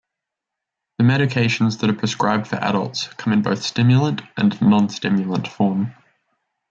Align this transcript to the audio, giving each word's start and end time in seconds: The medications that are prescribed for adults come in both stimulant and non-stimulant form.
The 0.97 1.03
medications 1.03 1.79
that 1.79 1.91
are 1.91 1.95
prescribed 1.95 2.47
for 2.47 2.55
adults 2.55 3.09
come 3.17 3.33
in 3.33 3.43
both 3.43 3.61
stimulant 3.61 4.23
and 4.35 4.59
non-stimulant 4.59 5.47
form. 5.47 5.93